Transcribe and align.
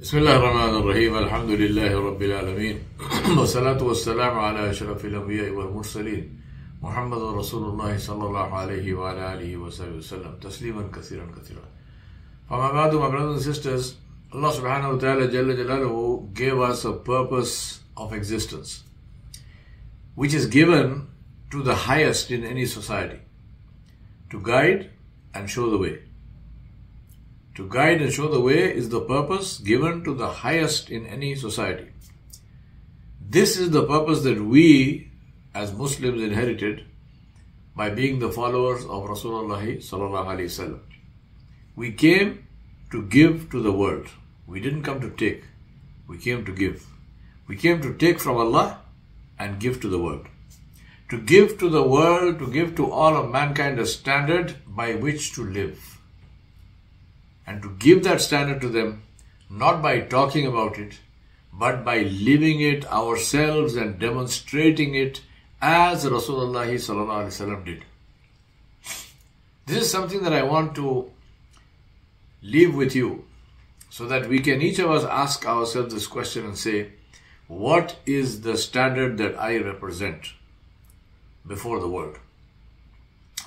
بسم 0.00 0.18
الله 0.18 0.36
الرحمن 0.36 0.74
الرحيم 0.80 1.18
الحمد 1.18 1.50
لله 1.50 1.92
رب 2.08 2.22
العالمين 2.22 2.76
والصلاة 3.38 3.82
والسلام 3.82 4.38
على 4.38 4.70
أشرف 4.70 5.04
الأنبياء 5.04 5.50
والمرسلين 5.50 6.40
محمد 6.82 7.22
رسول 7.22 7.68
الله 7.68 7.98
صلى 7.98 8.24
الله 8.26 8.54
عليه 8.54 8.94
وعلى 8.94 9.34
آله 9.34 9.56
وصحبه 9.56 9.96
وسلم 9.96 10.32
تسليما 10.40 10.88
كثيرا 10.96 11.26
كثيرا. 11.36 11.64
فما 12.50 12.72
بعد 12.72 12.92
my 12.94 13.10
brothers 13.10 13.36
and 13.36 13.54
sisters 13.54 13.96
Allah 14.32 14.52
subhanahu 14.52 14.92
wa 14.94 14.98
ta'ala 14.98 15.28
Jalla 15.28 15.54
Jalaluhu 15.54 16.32
gave 16.32 16.58
us 16.58 16.86
a 16.86 16.92
purpose 16.92 17.80
of 17.94 18.14
existence 18.14 18.84
which 20.14 20.32
is 20.32 20.46
given 20.46 21.08
to 21.50 21.62
the 21.62 21.74
highest 21.74 22.30
in 22.30 22.42
any 22.42 22.64
society 22.64 23.20
to 24.30 24.40
guide 24.40 24.88
and 25.34 25.50
show 25.50 25.68
the 25.68 25.76
way. 25.76 25.98
To 27.54 27.68
guide 27.68 28.00
and 28.00 28.12
show 28.12 28.28
the 28.28 28.40
way 28.40 28.74
is 28.74 28.88
the 28.88 29.00
purpose 29.00 29.58
given 29.58 30.04
to 30.04 30.14
the 30.14 30.28
highest 30.28 30.90
in 30.90 31.06
any 31.06 31.34
society. 31.34 31.90
This 33.20 33.56
is 33.58 33.70
the 33.70 33.84
purpose 33.86 34.22
that 34.22 34.40
we 34.40 35.10
as 35.54 35.72
Muslims 35.72 36.22
inherited 36.22 36.84
by 37.74 37.90
being 37.90 38.18
the 38.18 38.30
followers 38.30 38.84
of 38.84 39.04
Rasulullah. 39.04 40.80
We 41.76 41.92
came 41.92 42.46
to 42.92 43.02
give 43.02 43.50
to 43.50 43.62
the 43.62 43.72
world. 43.72 44.08
We 44.46 44.60
didn't 44.60 44.82
come 44.82 45.00
to 45.00 45.10
take. 45.10 45.44
We 46.08 46.18
came 46.18 46.44
to 46.44 46.52
give. 46.52 46.86
We 47.48 47.56
came 47.56 47.80
to 47.82 47.94
take 47.94 48.20
from 48.20 48.36
Allah 48.36 48.80
and 49.38 49.60
give 49.60 49.80
to 49.80 49.88
the 49.88 49.98
world. 49.98 50.26
To 51.10 51.18
give 51.18 51.58
to 51.58 51.68
the 51.68 51.82
world, 51.82 52.38
to 52.38 52.46
give 52.46 52.76
to 52.76 52.90
all 52.90 53.16
of 53.16 53.30
mankind 53.30 53.80
a 53.80 53.86
standard 53.86 54.56
by 54.66 54.94
which 54.94 55.32
to 55.34 55.44
live 55.44 55.99
and 57.50 57.62
to 57.62 57.76
give 57.84 58.04
that 58.04 58.20
standard 58.20 58.60
to 58.62 58.68
them 58.68 59.02
not 59.62 59.82
by 59.82 59.94
talking 60.16 60.46
about 60.46 60.78
it 60.78 60.98
but 61.52 61.84
by 61.84 62.02
living 62.02 62.60
it 62.60 62.84
ourselves 62.98 63.74
and 63.74 63.98
demonstrating 63.98 64.94
it 64.94 65.20
as 65.60 66.04
Rasulullah 66.04 67.64
did. 67.64 67.84
This 69.66 69.82
is 69.82 69.90
something 69.90 70.22
that 70.22 70.32
I 70.32 70.42
want 70.42 70.74
to 70.76 71.10
leave 72.42 72.74
with 72.74 72.94
you 72.94 73.24
so 73.90 74.06
that 74.06 74.28
we 74.28 74.38
can 74.40 74.62
each 74.62 74.78
of 74.78 74.90
us 74.90 75.04
ask 75.04 75.46
ourselves 75.46 75.92
this 75.92 76.06
question 76.06 76.44
and 76.46 76.56
say, 76.56 76.92
What 77.48 77.96
is 78.06 78.40
the 78.42 78.56
standard 78.56 79.18
that 79.18 79.38
I 79.38 79.58
represent 79.58 80.32
before 81.46 81.80
the 81.80 81.88
world? 81.88 82.18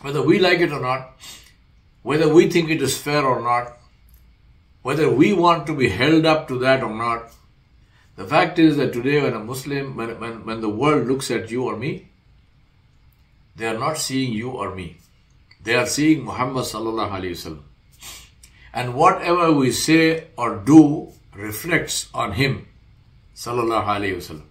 Whether 0.02 0.22
we 0.22 0.40
like 0.40 0.60
it 0.60 0.72
or 0.72 0.82
not, 0.82 1.14
whether 2.04 2.32
we 2.32 2.50
think 2.50 2.70
it 2.70 2.82
is 2.82 2.98
fair 2.98 3.26
or 3.26 3.42
not, 3.42 3.78
whether 4.84 5.10
we 5.10 5.34
want 5.34 5.66
to 5.68 5.76
be 5.76 5.90
held 5.90 6.26
up 6.26 6.48
to 6.50 6.60
that 6.60 6.84
or 6.84 6.94
not. 6.94 7.32
The 8.16 8.26
fact 8.26 8.60
is 8.60 8.78
that 8.78 8.94
today, 8.94 9.22
when 9.22 9.34
a 9.34 9.40
Muslim, 9.40 9.96
when, 9.96 10.20
when, 10.20 10.46
when 10.46 10.62
the 10.62 10.70
world 10.70 11.08
looks 11.08 11.32
at 11.32 11.50
you 11.50 11.64
or 11.64 11.76
me, 11.76 12.10
they 13.56 13.66
are 13.66 13.78
not 13.78 13.98
seeing 13.98 14.34
you 14.34 14.52
or 14.52 14.76
me. 14.76 14.98
They 15.64 15.76
are 15.76 15.88
seeing 15.88 16.24
Muhammad 16.24 16.66
sallallahu 16.66 17.12
alaihi 17.12 17.32
wasallam. 17.32 17.64
And 18.74 18.94
whatever 18.94 19.52
we 19.52 19.72
say 19.72 20.28
or 20.38 20.58
do 20.58 21.12
reflects 21.34 22.10
on 22.14 22.34
him 22.34 22.68
sallallahu 23.36 23.86
alaihi 23.86 24.18
wasallam. 24.18 24.48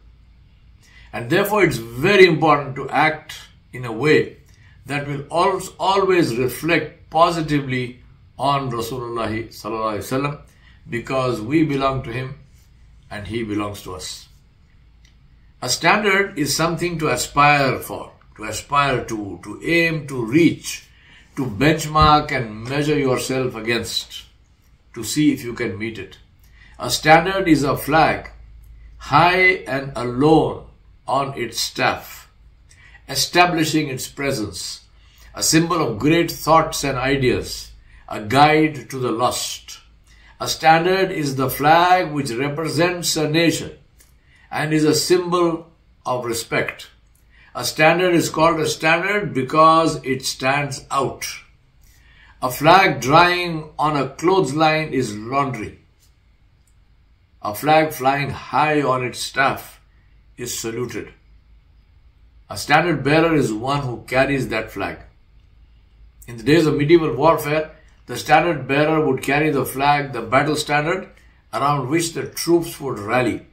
And 1.12 1.28
therefore, 1.28 1.64
it's 1.64 1.76
very 1.76 2.24
important 2.26 2.74
to 2.76 2.88
act 2.88 3.34
in 3.72 3.84
a 3.84 3.92
way 3.92 4.38
that 4.86 5.06
will 5.06 5.26
always 5.30 6.36
reflect 6.36 7.10
positively 7.10 8.01
on 8.38 8.70
Rasulullah 8.70 9.48
sallallahu 9.48 10.40
because 10.88 11.40
we 11.40 11.64
belong 11.64 12.02
to 12.02 12.12
him 12.12 12.38
and 13.10 13.26
he 13.26 13.42
belongs 13.42 13.82
to 13.82 13.94
us. 13.94 14.28
A 15.60 15.68
standard 15.68 16.38
is 16.38 16.56
something 16.56 16.98
to 16.98 17.08
aspire 17.08 17.78
for, 17.78 18.12
to 18.36 18.44
aspire 18.44 19.04
to, 19.04 19.38
to 19.44 19.60
aim 19.62 20.06
to 20.08 20.24
reach, 20.24 20.88
to 21.36 21.46
benchmark 21.46 22.32
and 22.32 22.64
measure 22.64 22.98
yourself 22.98 23.54
against, 23.54 24.24
to 24.94 25.04
see 25.04 25.32
if 25.32 25.44
you 25.44 25.52
can 25.54 25.78
meet 25.78 25.98
it. 25.98 26.18
A 26.78 26.90
standard 26.90 27.46
is 27.46 27.62
a 27.62 27.76
flag, 27.76 28.30
high 28.98 29.62
and 29.68 29.92
alone 29.94 30.64
on 31.06 31.38
its 31.38 31.60
staff, 31.60 32.28
establishing 33.08 33.88
its 33.88 34.08
presence, 34.08 34.80
a 35.34 35.42
symbol 35.42 35.80
of 35.80 35.98
great 35.98 36.30
thoughts 36.30 36.82
and 36.82 36.98
ideas 36.98 37.71
a 38.12 38.20
guide 38.20 38.90
to 38.90 38.98
the 38.98 39.10
lost. 39.10 39.80
A 40.38 40.46
standard 40.46 41.10
is 41.10 41.36
the 41.36 41.48
flag 41.48 42.12
which 42.12 42.30
represents 42.30 43.16
a 43.16 43.26
nation 43.26 43.72
and 44.50 44.74
is 44.74 44.84
a 44.84 44.94
symbol 44.94 45.72
of 46.04 46.26
respect. 46.26 46.90
A 47.54 47.64
standard 47.64 48.14
is 48.14 48.28
called 48.28 48.60
a 48.60 48.68
standard 48.68 49.32
because 49.32 49.98
it 50.04 50.26
stands 50.26 50.84
out. 50.90 51.26
A 52.42 52.50
flag 52.50 53.00
drying 53.00 53.70
on 53.78 53.96
a 53.96 54.10
clothesline 54.10 54.92
is 54.92 55.16
laundry. 55.16 55.78
A 57.40 57.54
flag 57.54 57.94
flying 57.94 58.28
high 58.28 58.82
on 58.82 59.06
its 59.06 59.20
staff 59.20 59.80
is 60.36 60.58
saluted. 60.58 61.14
A 62.50 62.58
standard 62.58 63.02
bearer 63.02 63.34
is 63.34 63.54
one 63.54 63.80
who 63.80 64.04
carries 64.06 64.48
that 64.48 64.70
flag. 64.70 64.98
In 66.28 66.36
the 66.36 66.42
days 66.42 66.66
of 66.66 66.76
medieval 66.76 67.14
warfare, 67.14 67.74
the 68.12 68.18
standard 68.18 68.68
bearer 68.68 69.02
would 69.06 69.22
carry 69.22 69.48
the 69.48 69.64
flag, 69.64 70.12
the 70.12 70.20
battle 70.20 70.54
standard, 70.54 71.08
around 71.50 71.88
which 71.88 72.12
the 72.12 72.26
troops 72.26 72.78
would 72.78 72.98
rally. 72.98 73.46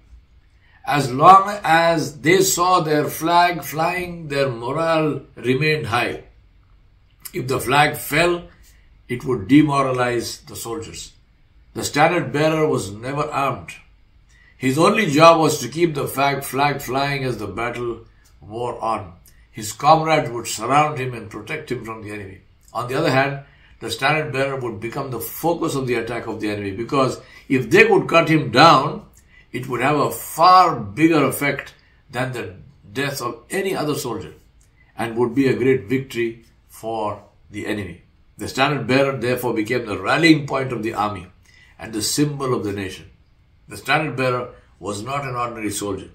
As 0.85 1.09
long 1.13 1.57
as 1.63 2.19
they 2.19 2.41
saw 2.41 2.81
their 2.81 3.07
flag 3.07 3.63
flying, 3.63 4.27
their 4.27 4.49
morale 4.49 5.21
remained 5.37 5.85
high. 5.85 6.23
If 7.33 7.47
the 7.47 7.61
flag 7.61 7.95
fell, 7.95 8.49
it 9.07 9.23
would 9.23 9.47
demoralize 9.47 10.39
the 10.39 10.57
soldiers. 10.57 11.13
The 11.73 11.85
standard 11.85 12.33
bearer 12.33 12.67
was 12.67 12.91
never 12.91 13.23
armed. 13.31 13.71
His 14.57 14.77
only 14.77 15.05
job 15.05 15.39
was 15.39 15.59
to 15.59 15.69
keep 15.69 15.95
the 15.95 16.05
flag, 16.05 16.43
flying 16.43 17.23
as 17.23 17.37
the 17.37 17.47
battle 17.47 18.01
wore 18.41 18.77
on. 18.83 19.13
His 19.51 19.71
comrades 19.71 20.29
would 20.29 20.47
surround 20.47 20.99
him 20.99 21.13
and 21.13 21.31
protect 21.31 21.71
him 21.71 21.85
from 21.85 22.01
the 22.03 22.11
enemy. 22.11 22.41
On 22.73 22.89
the 22.89 22.95
other 22.95 23.11
hand, 23.11 23.45
the 23.79 23.89
standard 23.89 24.31
bearer 24.33 24.59
would 24.59 24.79
become 24.79 25.09
the 25.09 25.19
focus 25.19 25.75
of 25.75 25.87
the 25.87 25.95
attack 25.95 26.27
of 26.27 26.39
the 26.39 26.49
enemy 26.49 26.71
because 26.71 27.21
if 27.47 27.69
they 27.69 27.87
could 27.87 28.07
cut 28.07 28.29
him 28.29 28.51
down, 28.51 29.05
it 29.51 29.67
would 29.67 29.81
have 29.81 29.97
a 29.97 30.11
far 30.11 30.79
bigger 30.79 31.23
effect 31.25 31.73
than 32.11 32.31
the 32.31 32.55
death 32.91 33.21
of 33.21 33.43
any 33.49 33.75
other 33.75 33.95
soldier 33.95 34.33
and 34.97 35.17
would 35.17 35.33
be 35.33 35.47
a 35.47 35.55
great 35.55 35.85
victory 35.85 36.43
for 36.67 37.23
the 37.49 37.65
enemy. 37.65 38.01
The 38.37 38.47
standard 38.47 38.87
bearer 38.87 39.17
therefore 39.17 39.53
became 39.53 39.85
the 39.85 39.97
rallying 39.97 40.45
point 40.45 40.71
of 40.71 40.83
the 40.83 40.93
army 40.93 41.27
and 41.77 41.93
the 41.93 42.01
symbol 42.01 42.53
of 42.53 42.63
the 42.63 42.73
nation. 42.73 43.09
The 43.67 43.77
standard 43.77 44.17
bearer 44.17 44.49
was 44.79 45.03
not 45.03 45.25
an 45.25 45.35
ordinary 45.35 45.71
soldier. 45.71 46.09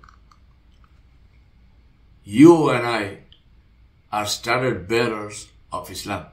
You 2.24 2.70
and 2.70 2.86
I 2.86 3.18
are 4.12 4.26
standard 4.26 4.88
bearers 4.88 5.48
of 5.72 5.90
Islam. 5.90 6.26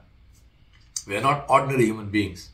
We 1.06 1.16
are 1.16 1.20
not 1.20 1.46
ordinary 1.48 1.86
human 1.86 2.10
beings. 2.10 2.50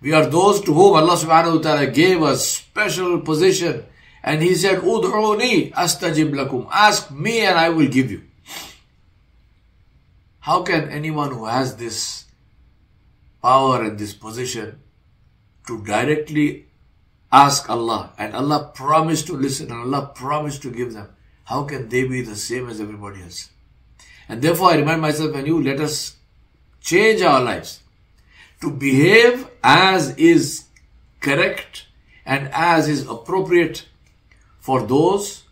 We 0.00 0.12
are 0.12 0.26
those 0.26 0.60
to 0.62 0.74
whom 0.74 0.94
Allah 0.94 1.16
subhanahu 1.16 1.56
wa 1.56 1.62
ta'ala 1.62 1.86
gave 1.88 2.22
a 2.22 2.36
special 2.36 3.20
position. 3.20 3.84
And 4.22 4.42
He 4.42 4.54
said, 4.54 4.80
Ud'uni 4.80 5.72
astajib 5.72 6.32
lakum. 6.32 6.68
Ask 6.70 7.10
me 7.10 7.40
and 7.40 7.58
I 7.58 7.70
will 7.70 7.88
give 7.88 8.10
you. 8.10 8.22
How 10.40 10.62
can 10.62 10.90
anyone 10.90 11.32
who 11.32 11.46
has 11.46 11.76
this 11.76 12.26
power 13.42 13.82
and 13.82 13.98
this 13.98 14.14
position 14.14 14.78
to 15.66 15.82
directly 15.84 16.66
ask 17.32 17.68
Allah 17.68 18.12
and 18.18 18.34
Allah 18.34 18.70
promised 18.74 19.26
to 19.26 19.34
listen 19.34 19.70
and 19.70 19.80
Allah 19.80 20.12
promised 20.14 20.62
to 20.62 20.70
give 20.70 20.92
them, 20.92 21.08
how 21.44 21.64
can 21.64 21.88
they 21.88 22.06
be 22.06 22.22
the 22.22 22.36
same 22.36 22.68
as 22.68 22.80
everybody 22.80 23.22
else? 23.22 23.50
And 24.28 24.42
therefore 24.42 24.70
I 24.70 24.76
remind 24.76 25.00
myself 25.00 25.34
and 25.34 25.46
you, 25.46 25.62
let 25.62 25.80
us 25.80 26.15
change 26.86 27.20
our 27.20 27.40
lives 27.42 27.80
to 28.60 28.70
behave 28.70 29.48
as 29.62 30.10
is 30.16 30.66
correct 31.20 31.86
and 32.24 32.48
as 32.52 32.88
is 32.88 33.06
appropriate 33.08 33.86
for 34.60 34.82
those 34.86 35.42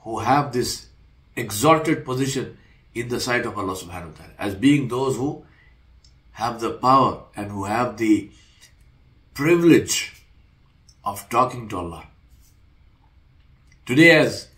who 0.00 0.18
have 0.18 0.52
this 0.52 0.86
exalted 1.36 2.04
position 2.04 2.58
in 2.94 3.08
the 3.08 3.20
sight 3.20 3.46
of 3.46 3.56
Allah 3.56 3.76
subhanahu 3.76 4.10
wa 4.10 4.18
ta'ala 4.18 4.34
as 4.38 4.54
being 4.66 4.88
those 4.88 5.16
who 5.16 5.44
have 6.32 6.60
the 6.60 6.72
power 6.72 7.22
and 7.36 7.50
who 7.52 7.64
have 7.64 7.96
the 7.96 8.30
privilege 9.32 10.24
of 11.04 11.28
talking 11.28 11.68
to 11.68 11.76
Allah. 11.76 12.04
Today 13.86 14.10
as 14.16 14.48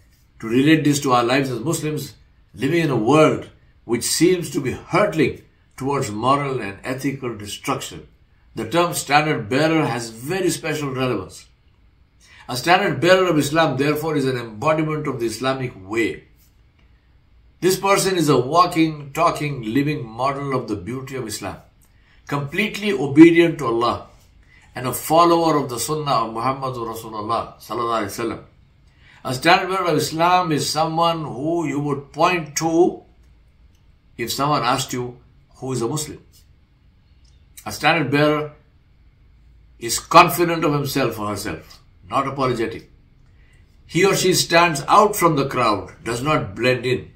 to 0.40 0.48
relate 0.48 0.84
this 0.84 1.00
to 1.00 1.12
our 1.12 1.24
lives 1.24 1.50
as 1.50 1.60
Muslims 1.60 2.14
living 2.54 2.82
in 2.82 2.90
a 2.90 2.96
world 2.96 3.50
which 3.84 4.04
seems 4.04 4.50
to 4.50 4.60
be 4.60 4.72
hurtling 4.72 5.42
towards 5.82 6.12
moral 6.12 6.60
and 6.62 6.78
ethical 6.84 7.36
destruction, 7.36 8.06
the 8.54 8.68
term 8.68 8.94
standard 8.94 9.48
bearer 9.48 9.84
has 9.84 10.10
very 10.10 10.48
special 10.48 10.94
relevance. 10.94 11.46
A 12.48 12.56
standard 12.56 13.00
bearer 13.00 13.26
of 13.26 13.36
Islam, 13.36 13.76
therefore, 13.76 14.16
is 14.16 14.24
an 14.24 14.36
embodiment 14.36 15.08
of 15.08 15.18
the 15.18 15.26
Islamic 15.26 15.72
way. 15.88 16.24
This 17.60 17.80
person 17.80 18.16
is 18.16 18.28
a 18.28 18.38
walking, 18.38 19.12
talking, 19.12 19.62
living 19.62 20.06
model 20.06 20.54
of 20.54 20.68
the 20.68 20.76
beauty 20.76 21.16
of 21.16 21.26
Islam, 21.26 21.56
completely 22.28 22.92
obedient 22.92 23.58
to 23.58 23.66
Allah 23.66 24.06
and 24.76 24.86
a 24.86 24.92
follower 24.92 25.56
of 25.56 25.68
the 25.68 25.80
Sunnah 25.80 26.26
of 26.26 26.32
Muhammad 26.32 26.74
Rasulullah 26.74 28.44
A 29.24 29.34
standard 29.34 29.68
bearer 29.68 29.88
of 29.88 29.96
Islam 29.96 30.52
is 30.52 30.70
someone 30.70 31.24
who 31.24 31.66
you 31.66 31.80
would 31.80 32.12
point 32.12 32.54
to 32.58 33.02
if 34.16 34.32
someone 34.32 34.62
asked 34.62 34.92
you 34.92 35.16
who 35.62 35.72
is 35.72 35.80
a 35.80 35.86
Muslim. 35.86 36.20
A 37.64 37.70
standard 37.70 38.10
bearer 38.10 38.52
is 39.78 40.00
confident 40.00 40.64
of 40.64 40.72
himself 40.72 41.20
or 41.20 41.28
herself, 41.28 41.80
not 42.10 42.26
apologetic. 42.26 42.90
He 43.86 44.04
or 44.04 44.16
she 44.16 44.34
stands 44.34 44.82
out 44.88 45.14
from 45.14 45.36
the 45.36 45.46
crowd, 45.46 45.92
does 46.02 46.20
not 46.20 46.56
blend 46.56 46.84
in. 46.84 47.12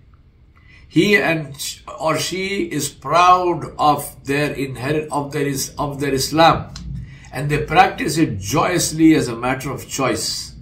He 0.87 1.17
and 1.17 1.57
or 1.99 2.17
she 2.19 2.71
is 2.79 2.89
proud 2.89 3.65
of 3.81 4.07
their 4.25 4.53
inherit 4.53 5.11
of 5.11 5.33
their 5.33 5.47
is 5.47 5.75
of 5.77 5.99
their 5.99 6.15
Islam, 6.15 6.73
and 7.33 7.51
they 7.51 7.65
practice 7.65 8.17
it 8.17 8.39
joyously 8.39 9.17
as 9.17 9.27
a 9.27 9.35
matter 9.35 9.73
of 9.73 9.89
choice. 9.89 10.55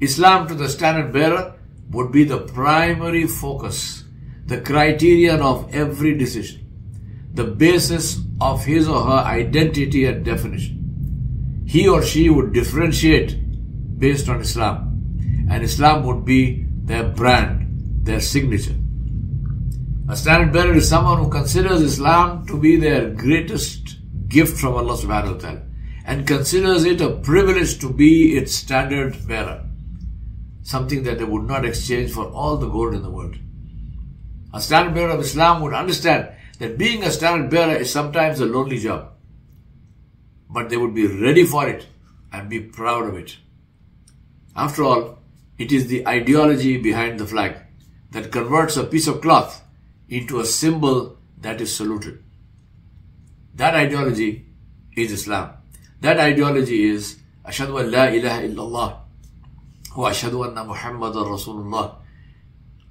Islam 0.00 0.46
to 0.46 0.54
the 0.54 0.68
standard 0.68 1.12
bearer 1.12 1.54
would 1.90 2.12
be 2.12 2.22
the 2.22 2.38
primary 2.38 3.26
focus, 3.26 4.04
the 4.46 4.60
criterion 4.60 5.40
of 5.40 5.74
every 5.74 6.16
decision, 6.16 6.60
the 7.34 7.44
basis 7.44 8.20
of 8.40 8.64
his 8.64 8.88
or 8.88 9.02
her 9.02 9.24
identity 9.24 10.04
and 10.04 10.24
definition. 10.24 11.64
He 11.66 11.88
or 11.88 12.02
she 12.02 12.30
would 12.30 12.52
differentiate 12.52 13.98
based 13.98 14.28
on 14.28 14.40
Islam, 14.40 15.46
and 15.50 15.64
Islam 15.64 16.04
would 16.06 16.24
be 16.24 16.64
their 16.84 17.04
brand, 17.04 18.04
their 18.04 18.20
signature. 18.20 18.76
A 20.08 20.16
standard 20.16 20.52
bearer 20.52 20.74
is 20.74 20.88
someone 20.88 21.18
who 21.18 21.28
considers 21.28 21.82
Islam 21.82 22.46
to 22.46 22.56
be 22.56 22.76
their 22.76 23.10
greatest 23.10 23.96
gift 24.28 24.56
from 24.58 24.74
Allah 24.74 24.96
subhanahu 24.96 25.34
wa 25.34 25.40
ta'ala 25.40 25.62
and 26.04 26.26
considers 26.26 26.84
it 26.84 27.00
a 27.00 27.10
privilege 27.10 27.80
to 27.80 27.92
be 27.92 28.36
its 28.36 28.54
standard 28.54 29.16
bearer. 29.26 29.64
Something 30.62 31.02
that 31.02 31.18
they 31.18 31.24
would 31.24 31.48
not 31.48 31.64
exchange 31.64 32.12
for 32.12 32.26
all 32.26 32.56
the 32.56 32.68
gold 32.68 32.94
in 32.94 33.02
the 33.02 33.10
world. 33.10 33.36
A 34.56 34.60
standard 34.60 34.94
bearer 34.94 35.10
of 35.10 35.20
Islam 35.20 35.60
would 35.60 35.74
understand 35.74 36.28
that 36.60 36.78
being 36.78 37.04
a 37.04 37.10
standard 37.10 37.50
bearer 37.50 37.76
is 37.76 37.92
sometimes 37.92 38.40
a 38.40 38.46
lonely 38.46 38.78
job. 38.78 39.12
But 40.48 40.70
they 40.70 40.78
would 40.78 40.94
be 40.94 41.06
ready 41.06 41.44
for 41.44 41.68
it 41.68 41.86
and 42.32 42.48
be 42.48 42.60
proud 42.60 43.06
of 43.06 43.16
it. 43.16 43.36
After 44.56 44.82
all, 44.82 45.18
it 45.58 45.72
is 45.72 45.88
the 45.88 46.08
ideology 46.08 46.78
behind 46.78 47.20
the 47.20 47.26
flag 47.26 47.56
that 48.12 48.32
converts 48.32 48.78
a 48.78 48.84
piece 48.84 49.06
of 49.06 49.20
cloth 49.20 49.62
into 50.08 50.40
a 50.40 50.46
symbol 50.46 51.18
that 51.42 51.60
is 51.60 51.76
saluted. 51.76 52.24
That 53.56 53.74
ideology 53.74 54.46
is 54.96 55.12
Islam. 55.12 55.50
That 56.00 56.18
ideology 56.18 56.84
is 56.84 57.18
Ashadu 57.44 57.78
an 57.80 57.90
la 57.90 58.04
ilaha 58.04 58.40
illallah 58.48 58.98
wa 59.96 60.10
ashadu 60.10 60.48
anna 60.48 60.64
Muhammadan 60.64 61.24
Rasulullah. 61.24 61.96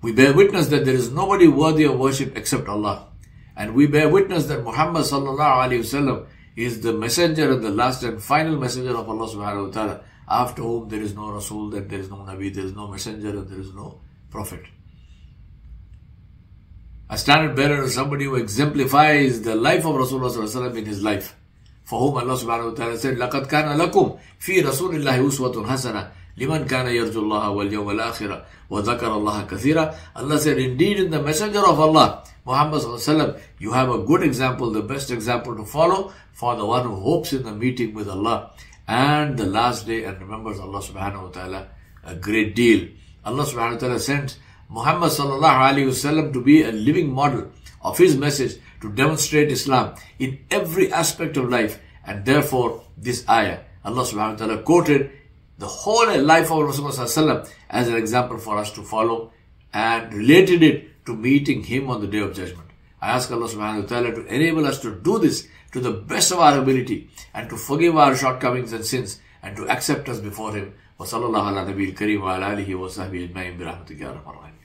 We 0.05 0.13
bear 0.13 0.33
witness 0.33 0.69
that 0.69 0.85
there 0.85 0.95
is 0.95 1.11
nobody 1.11 1.47
worthy 1.49 1.85
of 1.85 1.99
worship 1.99 2.37
except 2.37 2.69
Allah. 2.69 3.09
And 3.57 3.75
we 3.75 3.87
bear 3.87 4.09
witness 4.09 4.47
that 4.47 4.65
Muhammad 4.65 5.03
sallallahu 5.03 5.37
alayhi 5.39 5.81
wasallam 5.81 6.27
is 6.57 6.81
the 6.81 6.93
messenger 6.93 7.53
and 7.53 7.63
the 7.63 7.71
last 7.71 8.03
and 8.03 8.23
final 8.23 8.57
messenger 8.59 8.97
of 8.97 9.09
Allah 9.09 9.29
subhanahu 9.29 9.67
wa 9.67 9.73
ta'ala, 9.73 10.01
after 10.29 10.63
whom 10.63 10.89
there 10.89 11.01
is 11.01 11.15
no 11.15 11.31
Rasul, 11.31 11.71
that 11.71 11.89
there 11.89 12.01
is 12.01 12.09
no 12.09 12.17
Nabi, 12.17 12.53
there 12.55 12.65
is 12.65 12.75
no 12.75 12.89
messenger, 12.89 13.31
and 13.31 13.49
there 13.49 13.61
is 13.61 13.75
no 13.75 14.01
prophet. 14.31 14.63
A 17.11 17.19
standard 17.19 17.57
bearer 17.57 17.83
is 17.83 17.95
somebody 17.95 18.25
who 18.25 18.37
exemplifies 18.37 19.43
the 19.43 19.55
life 19.57 19.85
of 19.85 19.97
Rasulullah 19.97 20.77
in 20.77 20.87
his 20.87 21.03
life. 21.03 21.37
For 21.83 21.99
whom 21.99 22.19
Allah 22.19 22.39
subhanahu 22.39 22.71
wa 22.71 22.77
ta'ala 22.77 22.99
said, 22.99 23.19
لَقَدْ 23.19 23.49
كَانَ 23.51 23.77
لَكُمْ 23.77 24.19
فِي 24.39 24.63
رَسُولِ 24.63 25.03
اللَّهِ 25.03 25.19
أُسْوَةٌ 25.27 25.67
حَسَنَةٌ 25.67 26.11
لِمَنْ 26.39 26.67
كَانَ 26.67 26.87
يَرْجُو 26.87 27.21
اللَّهَ 27.21 27.45
وَالْيَوْمَ 27.51 27.91
الْآخِرَ 27.91 28.43
وَذَكَرَ 28.71 29.11
اللَّهَ 29.19 29.49
كَثِيرًا 29.49 29.95
Allah 30.17 30.39
said, 30.39 30.59
indeed 30.59 30.99
in 31.01 31.11
the 31.11 31.23
messenger 31.23 31.61
of 31.67 31.79
Allah, 31.81 32.25
Muhammad 32.47 32.81
sallallahu 32.83 33.41
you 33.59 33.73
have 33.73 33.91
a 33.91 33.99
good 33.99 34.23
example, 34.23 34.71
the 34.71 34.83
best 34.83 35.11
example 35.11 35.55
to 35.57 35.65
follow 35.65 36.13
for 36.33 36.57
the 36.57 36.65
one 36.65 36.85
who 36.87 36.95
hopes 36.95 37.33
in 37.33 37.43
the 37.43 37.53
meeting 37.53 37.93
with 37.95 38.09
Allah 38.09 38.53
and 38.89 39.37
the 39.37 39.47
last 39.47 39.87
day 39.87 40.05
and 40.05 40.19
remembers 40.21 40.59
Allah 40.59 40.81
subhanahu 40.81 41.23
wa 41.23 41.29
ta'ala 41.29 41.69
a 42.05 42.15
great 42.15 42.57
deal. 42.57 42.89
Allah 43.25 43.45
subhanahu 43.45 43.75
wa 43.75 43.79
ta'ala 43.79 44.01
sent 44.01 44.39
Muhammad 44.69 45.11
sallallahu 45.11 45.61
alaihi 45.69 45.93
wasallam 45.93 46.33
to 46.33 46.43
be 46.43 46.63
a 46.63 46.73
living 46.73 47.13
model 47.13 47.51
of 47.83 47.99
his 47.99 48.17
message 48.17 48.59
to 48.81 48.91
demonstrate 48.93 49.53
Islam 49.53 49.95
in 50.19 50.39
every 50.51 50.93
aspect 50.93 51.37
of 51.37 51.49
life. 51.51 51.79
And 52.05 52.25
therefore, 52.25 52.83
this 52.97 53.29
ayah, 53.29 53.61
Allah 53.85 54.03
subhanahu 54.03 54.41
wa 54.41 54.47
ta'ala 54.47 54.63
quoted 54.63 55.11
the 55.59 55.67
whole 55.67 56.07
life 56.23 56.51
of 56.51 56.59
Rasulullah 56.59 57.49
as 57.69 57.89
an 57.89 57.97
example 57.97 58.39
for 58.39 58.59
us 58.59 58.73
to 58.73 58.83
follow 58.83 59.33
and 59.73 60.13
related 60.15 60.63
it 60.63 61.05
to 61.07 61.15
meeting 61.15 61.63
him 61.63 61.91
on 61.91 62.01
the 62.01 62.07
day 62.07 62.19
of 62.19 62.35
judgment. 62.35 62.69
I 63.01 63.11
ask 63.11 63.31
Allah 63.31 63.49
subhanahu 63.49 63.83
wa 63.83 63.89
ta'ala 63.89 64.15
to 64.15 64.27
enable 64.27 64.67
us 64.67 64.81
to 64.81 64.95
do 64.95 65.19
this 65.19 65.49
to 65.73 65.81
the 65.81 65.93
best 65.93 66.33
of 66.33 66.39
our 66.39 66.59
ability 66.59 67.11
and 67.35 67.49
to 67.49 67.57
forgive 67.57 67.97
our 67.97 68.15
shortcomings 68.17 68.73
and 68.73 68.85
sins 68.85 69.21
and 69.43 69.57
to 69.57 69.69
accept 69.69 70.09
us 70.09 70.21
before 70.21 70.55
him. 70.55 70.75
وصلى 71.01 71.27
الله 71.27 71.47
على 71.47 71.73
نبي 71.73 71.85
الكريم 71.91 72.23
وعلى 72.23 72.53
آله 72.53 72.75
وصحبه 72.75 73.25
أجمعين 73.25 73.59
برحمتك 73.59 74.01
يا 74.01 74.11
رب 74.13 74.29
العالمين 74.29 74.64